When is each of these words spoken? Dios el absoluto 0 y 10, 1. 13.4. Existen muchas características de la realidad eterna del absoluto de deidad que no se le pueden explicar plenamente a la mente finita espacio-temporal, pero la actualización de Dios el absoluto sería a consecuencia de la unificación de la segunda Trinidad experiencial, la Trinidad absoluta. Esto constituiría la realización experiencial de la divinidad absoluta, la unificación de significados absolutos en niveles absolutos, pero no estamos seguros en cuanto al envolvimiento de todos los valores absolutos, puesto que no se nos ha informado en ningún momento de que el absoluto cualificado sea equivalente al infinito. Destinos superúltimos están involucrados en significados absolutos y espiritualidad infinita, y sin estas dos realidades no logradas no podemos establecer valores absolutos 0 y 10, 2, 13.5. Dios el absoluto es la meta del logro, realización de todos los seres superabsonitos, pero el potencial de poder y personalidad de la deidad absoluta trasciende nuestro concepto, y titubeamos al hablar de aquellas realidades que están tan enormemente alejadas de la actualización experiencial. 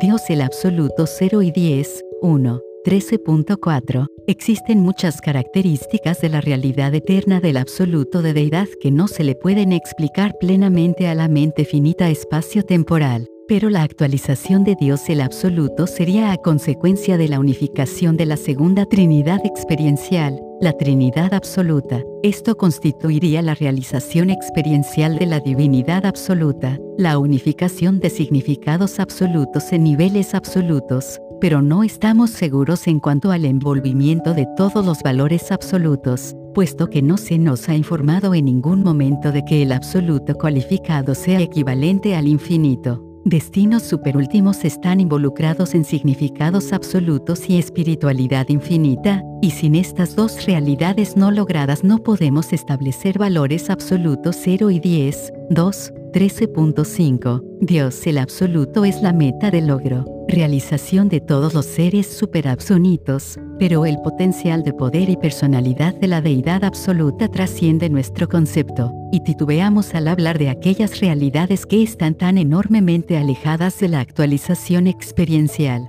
Dios 0.00 0.30
el 0.30 0.40
absoluto 0.40 1.04
0 1.06 1.42
y 1.42 1.50
10, 1.50 2.04
1. 2.22 2.60
13.4. 2.86 4.06
Existen 4.26 4.80
muchas 4.80 5.20
características 5.20 6.22
de 6.22 6.30
la 6.30 6.40
realidad 6.40 6.94
eterna 6.94 7.38
del 7.38 7.58
absoluto 7.58 8.22
de 8.22 8.32
deidad 8.32 8.66
que 8.80 8.90
no 8.90 9.08
se 9.08 9.24
le 9.24 9.34
pueden 9.34 9.72
explicar 9.72 10.32
plenamente 10.40 11.06
a 11.06 11.14
la 11.14 11.28
mente 11.28 11.66
finita 11.66 12.08
espacio-temporal, 12.08 13.26
pero 13.46 13.68
la 13.68 13.82
actualización 13.82 14.64
de 14.64 14.74
Dios 14.80 15.06
el 15.10 15.20
absoluto 15.20 15.86
sería 15.86 16.32
a 16.32 16.38
consecuencia 16.38 17.18
de 17.18 17.28
la 17.28 17.38
unificación 17.38 18.16
de 18.16 18.24
la 18.24 18.38
segunda 18.38 18.86
Trinidad 18.86 19.44
experiencial, 19.44 20.40
la 20.60 20.74
Trinidad 20.74 21.32
absoluta. 21.32 22.02
Esto 22.22 22.56
constituiría 22.56 23.40
la 23.40 23.54
realización 23.54 24.28
experiencial 24.28 25.18
de 25.18 25.26
la 25.26 25.40
divinidad 25.40 26.04
absoluta, 26.04 26.78
la 26.98 27.18
unificación 27.18 27.98
de 27.98 28.10
significados 28.10 29.00
absolutos 29.00 29.72
en 29.72 29.84
niveles 29.84 30.34
absolutos, 30.34 31.18
pero 31.40 31.62
no 31.62 31.82
estamos 31.82 32.30
seguros 32.30 32.86
en 32.86 33.00
cuanto 33.00 33.30
al 33.30 33.46
envolvimiento 33.46 34.34
de 34.34 34.46
todos 34.56 34.84
los 34.84 35.02
valores 35.02 35.50
absolutos, 35.50 36.36
puesto 36.54 36.90
que 36.90 37.00
no 37.00 37.16
se 37.16 37.38
nos 37.38 37.68
ha 37.70 37.74
informado 37.74 38.34
en 38.34 38.44
ningún 38.44 38.82
momento 38.82 39.32
de 39.32 39.42
que 39.46 39.62
el 39.62 39.72
absoluto 39.72 40.34
cualificado 40.34 41.14
sea 41.14 41.40
equivalente 41.40 42.14
al 42.14 42.28
infinito. 42.28 43.09
Destinos 43.24 43.82
superúltimos 43.82 44.64
están 44.64 44.98
involucrados 44.98 45.74
en 45.74 45.84
significados 45.84 46.72
absolutos 46.72 47.50
y 47.50 47.58
espiritualidad 47.58 48.48
infinita, 48.48 49.22
y 49.42 49.50
sin 49.50 49.74
estas 49.74 50.16
dos 50.16 50.46
realidades 50.46 51.18
no 51.18 51.30
logradas 51.30 51.84
no 51.84 51.98
podemos 51.98 52.54
establecer 52.54 53.18
valores 53.18 53.68
absolutos 53.68 54.36
0 54.42 54.70
y 54.70 54.80
10, 54.80 55.32
2, 55.50 55.92
13.5. 56.12 57.58
Dios 57.60 58.06
el 58.06 58.18
absoluto 58.18 58.84
es 58.84 59.02
la 59.02 59.12
meta 59.12 59.50
del 59.50 59.68
logro, 59.68 60.04
realización 60.28 61.08
de 61.08 61.20
todos 61.20 61.54
los 61.54 61.66
seres 61.66 62.06
superabsonitos, 62.06 63.38
pero 63.58 63.86
el 63.86 64.00
potencial 64.00 64.64
de 64.64 64.72
poder 64.72 65.08
y 65.08 65.16
personalidad 65.16 65.94
de 65.94 66.08
la 66.08 66.20
deidad 66.20 66.64
absoluta 66.64 67.28
trasciende 67.28 67.88
nuestro 67.90 68.28
concepto, 68.28 68.92
y 69.12 69.22
titubeamos 69.22 69.94
al 69.94 70.08
hablar 70.08 70.38
de 70.38 70.48
aquellas 70.48 71.00
realidades 71.00 71.66
que 71.66 71.82
están 71.82 72.14
tan 72.14 72.38
enormemente 72.38 73.16
alejadas 73.16 73.78
de 73.78 73.88
la 73.88 74.00
actualización 74.00 74.86
experiencial. 74.86 75.88